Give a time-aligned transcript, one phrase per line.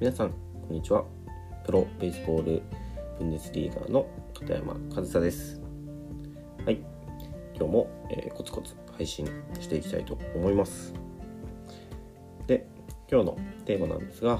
[0.00, 0.36] 皆さんこ
[0.70, 1.04] んにちは。
[1.66, 2.62] プロベースボール
[3.18, 5.60] ブンデスリーガーの片山和沙です。
[6.64, 6.76] はい。
[7.56, 9.26] 今日も、えー、コツコツ配信
[9.58, 10.94] していきたいと思います。
[12.46, 12.68] で
[13.10, 14.38] 今日のテーマなんですが、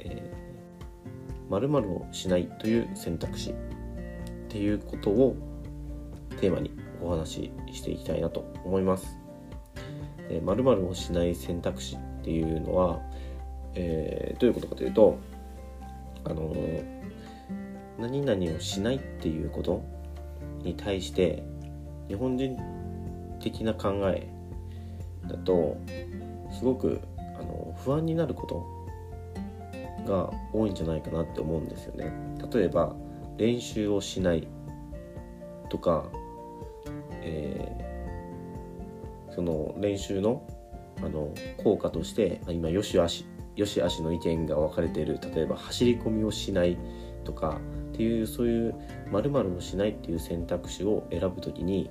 [0.00, 3.54] えー、〇〇をしないという選択肢っ
[4.50, 5.34] ていうことを
[6.42, 6.72] テーマに
[7.02, 9.18] お話ししていきたいなと思います。
[10.28, 13.00] 〇〇をしない選択肢っていうのは
[13.74, 15.18] えー、どういうことかというと
[16.24, 16.54] あの
[17.98, 19.82] 何々をしないっていうこと
[20.62, 21.42] に対して
[22.08, 22.58] 日本人
[23.40, 24.28] 的な考え
[25.28, 25.76] だと
[26.50, 27.00] すごく
[27.38, 28.66] あの不安になること
[30.06, 32.12] が多いんじゃないかなって思うんですよね。
[32.52, 32.94] 例えば
[33.36, 34.48] 練習をしない
[35.68, 36.04] とか、
[37.22, 40.42] えー、その練習の
[41.02, 41.32] あの
[41.64, 43.24] 効果として今よしあし
[43.60, 45.18] よし悪しの意見が分かれている。
[45.34, 46.78] 例えば走り込みをしない
[47.24, 47.60] とか
[47.92, 48.74] っていうそういう
[49.10, 51.90] 〇〇をしないっていう選択肢を選ぶ時に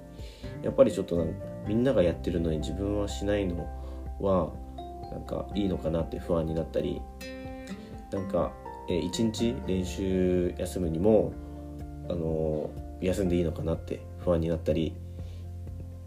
[0.64, 1.36] やっぱりちょっとなん
[1.68, 3.68] みんながやってるのに自分はしないの
[4.20, 4.52] は
[5.12, 7.00] なんかいいのかなって不安になったり
[8.12, 8.52] なんか、
[8.90, 11.32] え、1日練習休むにも、
[12.10, 12.72] あの、
[13.02, 14.94] 休んでいいのかなって不安になったり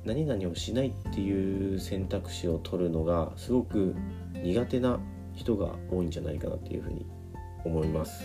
[0.04, 3.94] 何々をしないっていう選択肢を取るのがすごく
[4.42, 5.00] 苦手な
[5.34, 7.06] 人が多いんじゃないかなっていうふうに
[7.64, 8.24] 思います。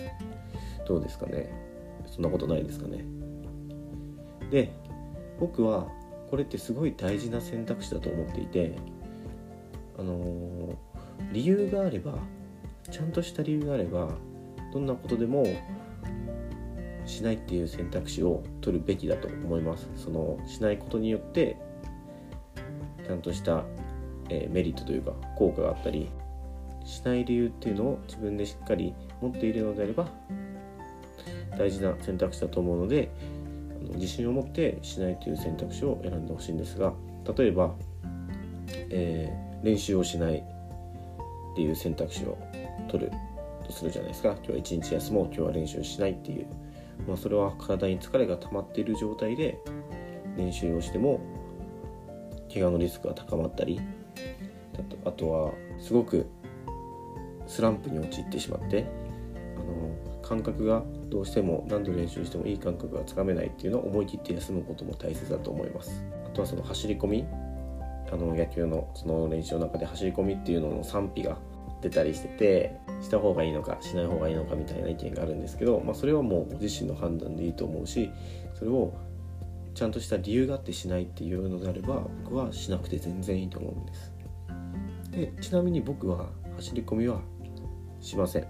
[0.87, 1.49] どうですかね。
[2.05, 3.03] そんなことないですかね。
[4.49, 4.71] で
[5.39, 5.87] 僕は
[6.29, 8.75] これってすごい大事な選択肢だと思っていて
[9.97, 10.75] あのー、
[11.31, 12.13] 理由があれば
[12.89, 14.09] ちゃんとした理由があれば
[14.73, 15.45] どんなことでも
[17.05, 19.89] しないっていう選択肢を取るべきだと思います。
[19.95, 21.57] そのしないことによって
[23.05, 23.63] ちゃんとした、
[24.29, 26.09] えー、メリットというか効果があったり
[26.87, 30.07] しない理由っていうのを自分でしっかり持っているのであれば
[31.57, 33.11] 大事な選択肢だと思うので
[33.95, 36.93] 自信を持ってしないという選択肢を選んでほしいんですが
[37.37, 37.75] 例えば、
[38.89, 42.37] えー、練習をしないっていう選択肢を
[42.87, 43.11] 取る
[43.65, 44.35] とするじゃないですか。
[44.37, 46.47] 今日は一日休もう今日は練習しないっていう、
[47.05, 49.57] まあ、それは体に疲れが溜まっている状態で
[50.37, 51.19] 練習をしても
[52.53, 53.81] 怪我のリスクが高まったり
[55.03, 56.27] あとはすごく
[57.47, 58.85] スランプに陥ってしまって
[59.55, 66.03] あの感覚がどうしても何度練習してもいい感覚がつかめないっていうのを思い切って休むことも大切だと思います。
[66.25, 67.25] あとはその走り込み
[68.11, 71.37] あの野球のその練習の中で走り込みっていうのの賛否が
[71.81, 78.09] 出たりしててした方がいいのかしない方がいいのかみたいな意見があるんですけど、まあ、それはもうご自身の判断でいいと思うし
[78.55, 78.93] それを
[79.75, 84.13] ちゃんとした理由があってしないっていうのであれば僕はしなくて全然いいと思うんです。
[85.11, 87.21] でちなみに僕は走り込みは
[88.07, 88.47] しません、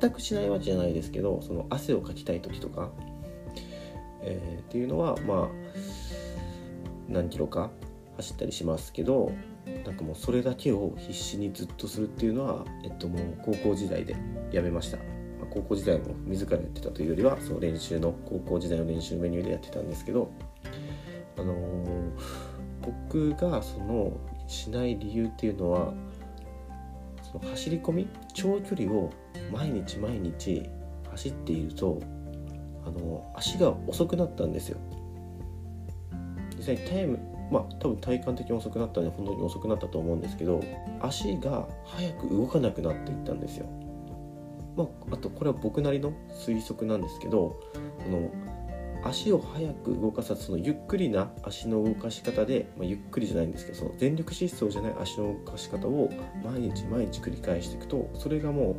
[0.00, 2.90] 全くしないわけじゃないですけどその汗をかきたい時とか、
[4.22, 5.48] えー、っていうのはまあ
[7.08, 7.70] 何キロか
[8.16, 9.32] 走ったりしますけど
[9.84, 14.16] なんかもうそれだけを必死にずっとするっていうのは、えっと、もう高校時代で
[14.50, 15.02] やめました、ま
[15.44, 20.32] あ、高校時代も自らやってたというよりはその練習の高校時代の練習メニューでやってたんですけど
[21.38, 22.10] あのー、
[22.82, 24.12] 僕がその
[24.48, 25.94] しない理由っていうのは
[27.32, 29.10] その走り込み長距離を
[29.50, 30.68] 毎日毎日
[31.10, 32.00] 走っていると
[32.84, 34.78] あの足が遅くなったんですよ。
[36.56, 37.18] 実際タイム
[37.50, 40.62] まあ多分体感的に遅くなったんで本当に遅くなったと思うんですけど
[41.00, 43.66] 足が早く動かなくなっていったんですよ。
[44.76, 47.60] まあ、あとこれは僕なりの推測なんですけど
[48.04, 48.30] その
[49.04, 56.10] 足を速く動かさずそのゆっくりな足の動かし方で、まあ、ゆっくりじゃないんですけどその全力疾走じゃない足の動かし方を
[56.44, 58.76] 毎日毎日繰り返していくとそれがも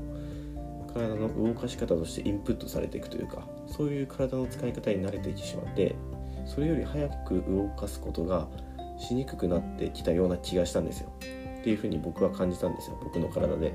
[0.89, 5.95] う体の動かし方としてインプットされていくというかそういう体の使い方に慣れてきてしまって
[6.45, 8.47] それより早く動かすことが
[8.97, 11.11] しにくくなってきたような気がしたんですよ。
[11.61, 12.99] っていうふうに僕は感じたんですよ。
[13.01, 13.73] 僕の体で。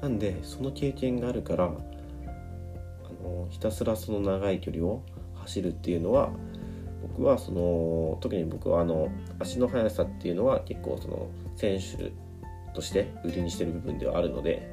[0.00, 1.68] なんでその経験があるからあ
[3.22, 5.02] のひたすらその長い距離を
[5.44, 6.30] 走るっていうのは
[7.16, 9.08] 僕はその特に僕はあの
[9.38, 12.12] 足の速さっていうのは結構その選手
[12.74, 14.68] として売りにしてる部分ではあるので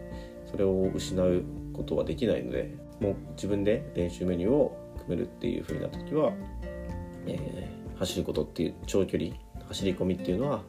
[0.50, 6.32] それを失うことはできないのでもう自分で練習メニューを組めるっていう風な時は、
[7.28, 9.32] えー、走ることっていう長距離
[9.68, 10.62] 走り込みっていうのは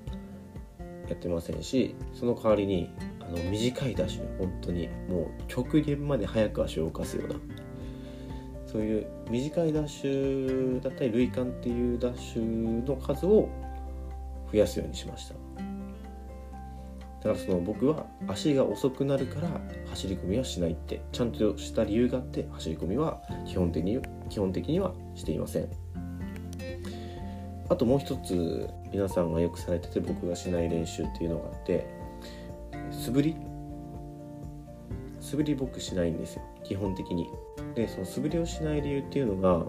[1.09, 2.91] やってませんしその代わりに
[3.21, 7.35] あの短いダッシュ本当にもう極限まで速く足を動かすような
[8.73, 13.51] そういう短いダッシュだったり塁間っていうダッシュの数を
[14.51, 15.35] 増やすようにしました。
[15.35, 15.41] だ
[17.23, 19.61] からその僕は足が遅くなるから
[19.91, 25.69] 走り込みはしないってちゃんとした理由があって走り込みは基本的に基本的にはしていません。
[27.69, 31.87] あともう一つ皆さんがよくされてて僕がしない練習っていうのがあって
[32.91, 33.37] 素振り？
[35.21, 36.43] 素振り僕しないんですよ。
[36.65, 37.29] 基本的に。
[37.75, 39.67] でその素振りをしない理由っていうのが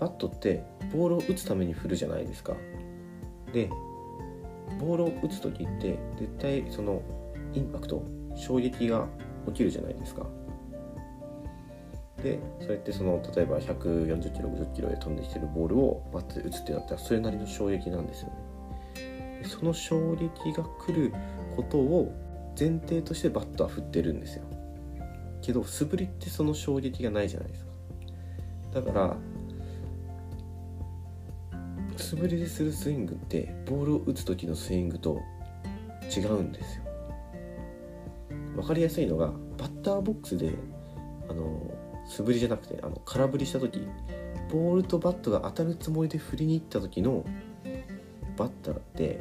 [0.00, 2.54] バットってボールを打つために振るじゃないですか。
[3.52, 3.70] で
[4.78, 7.02] ボールを打つ時って絶対その
[7.54, 8.02] インパクト
[8.36, 9.06] 衝撃が
[9.46, 10.26] 起きるじゃないですか。
[12.22, 19.44] でそれってその例えば140キロ60キロで飛んできてるボールをバットで打つってなったらそれなりの衝撃なんですよね。
[19.44, 21.12] その衝撃が来る
[21.54, 22.12] ことを
[22.58, 24.44] 前提としてバットは振ってるんですよ。
[25.44, 27.70] けど素振りってその衝撃がないじゃないですか。
[28.80, 29.16] だから
[31.96, 35.20] 素振りでするスイングってボールを打つ時のスイングと
[36.14, 36.84] 違うんですよ。
[38.56, 40.54] 分かりやすいのがバッターボックスで
[41.28, 41.60] あの
[42.06, 43.86] 素振りじゃなくてあの空振りした時
[44.50, 47.24] ボールとバットが当たるつもりで振りに行った時の
[48.36, 49.20] バッターって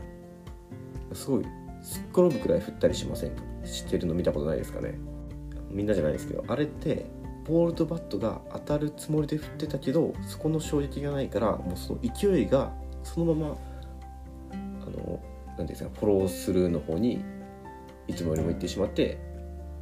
[1.13, 1.45] すごい
[1.81, 3.43] すっ転ぶくらい振ったりしませんか？
[3.65, 4.97] 知ってるの見たことないですかね？
[5.73, 7.05] みんなじゃないですけどあれって
[7.45, 12.71] ボールとバットが当たるつもりで振ってたけどそこの衝撃がないからもうその勢いが
[13.03, 13.57] そのまま
[14.51, 14.55] あ
[14.85, 15.19] の
[15.57, 17.23] 何ですかフォロースルーの方に
[18.07, 19.17] いつもよりも行ってしまって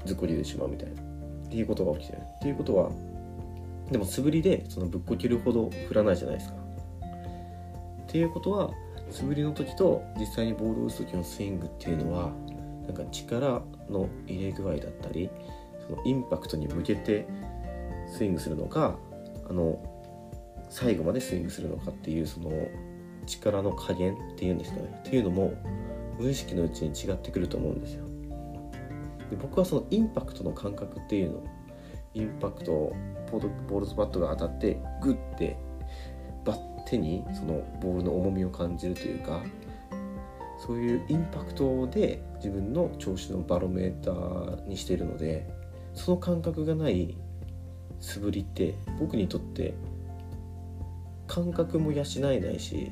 [0.05, 2.21] ずっこりでしまうみたいなっていうことが起きてる。
[2.21, 2.91] っていうことは
[3.91, 6.55] でも素振りでそのぶっこけるほど振らないじゃないですか。
[8.03, 8.71] っていうことは
[9.09, 12.31] 素振りの時と実際にボールを打つ時のスイングっていうのは
[12.87, 15.29] なんか力の入れ具合だったり
[15.91, 17.27] のインパクトに向けて
[18.07, 18.97] スイングするのか
[19.49, 19.79] あの
[20.69, 22.51] 最後までスイングするのかっていうその
[23.25, 25.53] 力の加減っていうんですかねっていうのも
[26.19, 28.05] 無意識のうちに違ってくると思うんですよ。
[29.29, 31.43] で僕はそのインパクトの感覚っていうの
[32.13, 32.93] インパクト
[33.31, 35.57] ボールとバットが当たってグッて
[36.43, 39.41] バッテにそのボールの重みを感じるというか
[40.59, 45.47] そういうインパクトで自分の調子のバロメーターにしているので
[45.93, 47.17] その感覚がない
[47.99, 49.73] 素振りって僕にとって
[51.27, 52.91] 感覚も養えないし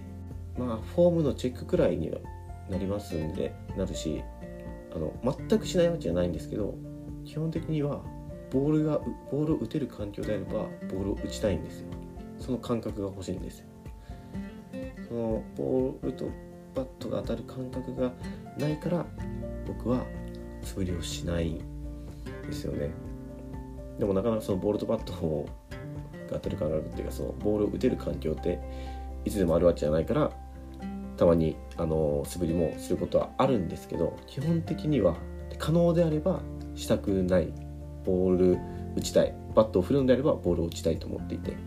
[0.57, 2.19] まあフォームのチェックくらいには
[2.69, 4.23] なりますんでなるし
[4.93, 6.75] あの全くしないわけじゃないんですけど
[7.25, 8.01] 基本的には
[8.51, 8.99] ボールが
[9.31, 10.51] ボールを打てる環境であれば
[10.89, 11.87] ボールを打ちたいんですよ。
[12.39, 13.65] その感覚が欲しいんですよ。
[15.07, 16.25] そのボールと
[16.73, 18.11] バットが当たる感覚が
[18.57, 19.05] ないから
[19.67, 20.03] 僕は
[20.61, 21.61] 素振りをしない。
[22.45, 22.91] ですよね。
[23.97, 25.47] でもなかなかそのボールとバットを
[26.29, 28.59] が当たる感覚っていうかそのボールを打てる環境って
[29.25, 30.31] いつでもあるわけじゃないから
[31.17, 35.17] たまにあの素振りもすることはあるんですけど基本的には
[35.57, 36.39] 可能であれば
[36.75, 37.51] したくない
[38.05, 38.57] ボール
[38.95, 41.57] 打ちたいバットを振るんであればボールを打ちたいと思っていて。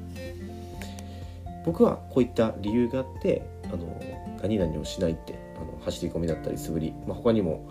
[1.64, 3.42] 僕はこういった理由があって
[3.72, 4.00] あの
[4.42, 7.68] 何々をしないってあの走り込みだったり素振り、まあ、他にも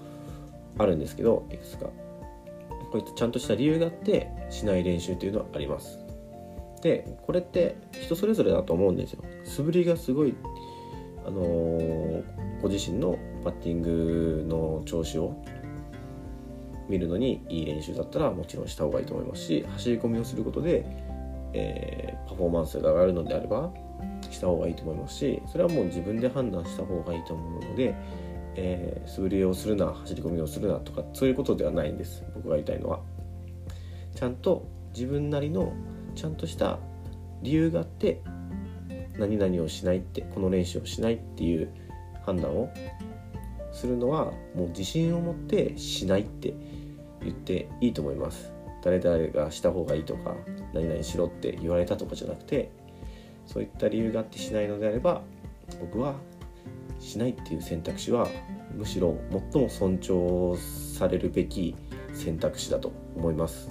[0.78, 1.88] あるんですけどいくつか。
[2.92, 6.00] こういったちゃんとした理由があってしない練習というのはあります。
[6.82, 9.24] でこれって人それぞれだと思うんですよ。
[9.44, 10.36] 素振りがすごい
[11.26, 12.24] あのー、
[12.62, 15.44] ご自身のバッティングの調子を
[16.90, 20.86] 見るのにいい練習だったらもちろんした方がいいと思いますし走り込みをすることで、
[21.54, 23.72] えー、パフォーマンスが上がるのであれば
[24.30, 27.96] した方がいいと思いますしそれはもう自分で判断した方がいいと思うので、
[28.56, 32.24] えー、素振りをするな走り込みをするなとかそういうことではないんです。
[32.36, 33.00] 僕が言いたいのは。
[34.16, 35.74] ちゃんと自分なりの
[36.16, 36.80] ちゃんとした
[37.42, 38.22] 理由があって
[39.18, 41.70] 何々をしないってこの練習をしないっていう
[42.26, 42.70] 判断を
[43.72, 46.54] するのはもう自信を持ってしないって
[47.22, 48.52] 言っていいと思います。
[48.84, 50.36] 誰々がした方がいいとか
[50.74, 52.72] 何々しろって言われたとかじゃなくて
[53.46, 55.22] そういった理由があってしないのであれば
[55.80, 56.16] 僕は
[57.02, 58.28] しないっていう選択肢は
[58.74, 59.18] むしろ
[59.54, 60.58] 最も尊重
[60.98, 61.76] されるべき
[62.14, 63.70] 選択肢だと思います。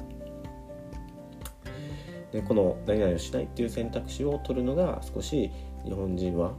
[2.33, 5.51] でこの何々をしないっていう選択肢を取るのが少し
[5.85, 6.53] 日本人は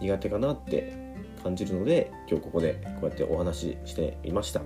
[0.00, 0.92] 苦手かなって
[1.42, 4.60] 感じるので今日ここでこうやってお話ししてみました。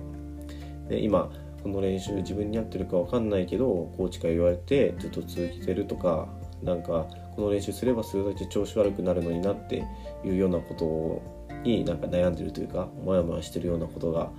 [0.87, 1.31] で今
[1.63, 6.29] この練習自分に合ってるか分かんないけどコーチから言われてずっと続けてるとか
[6.63, 9.85] なんかこの練習すればするだけ調子悪くなるのになって
[10.23, 14.31] いうようなことになんか悩んでるというかモヤモヤしてるようなことが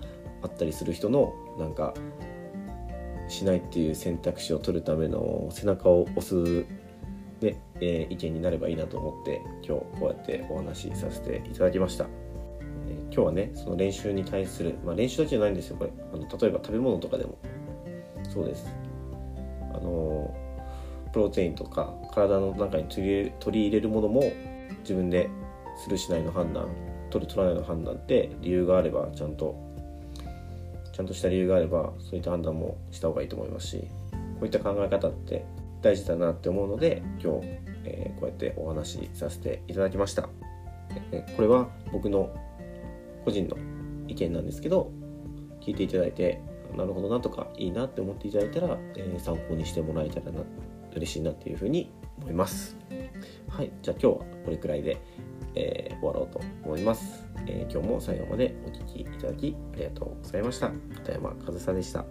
[0.43, 1.95] あったりする人のなんか
[3.29, 6.67] しないっていう選択肢を取るための背中を押す、
[7.41, 12.07] ねえー、意見になればいいなと思って今日こうやってお話しさせていただきました。
[12.89, 15.93] えー、今日はねその練習に対する、まあ、練習だけじゃないんですよこれ。
[16.13, 17.39] あの例えば食べ物とかでも。
[18.29, 18.67] そうです。
[19.73, 20.35] あの
[21.13, 24.33] プロテインとか体の中に取り入れるものも
[24.83, 25.29] 自分で
[25.77, 26.69] するしないの判断
[27.11, 29.59] 取る取らないの判断って理由があればちゃんと
[30.93, 35.45] ちゃんとした理由があればそういった判断もした方がいいと思いますしこういった考え方って
[35.83, 37.47] 大事だなって思うので今日、
[37.85, 40.29] えー、こうやってお話しさせていただきました、
[41.11, 42.31] えこれは僕の
[43.25, 43.57] 個人の
[44.09, 44.93] 意見なんですけど
[45.61, 46.41] 聞いていただいて
[46.77, 50.41] なるほどなとかいいなって思っていただいたら、えー、参考にしてもらえたらな
[50.95, 52.77] 嬉しいなっていうふうに思います。
[53.49, 54.99] はいじゃあ今日はこれくらいで、
[55.55, 60.71] えー、終わろうと思います、えー、今日も最後までお聴きいただきありがとうございました。
[60.95, 62.05] 片山和沙でした。